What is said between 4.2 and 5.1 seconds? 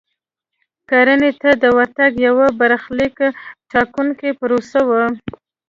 پروسه وه.